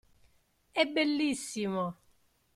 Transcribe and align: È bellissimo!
È 0.71 0.83
bellissimo! 0.87 1.93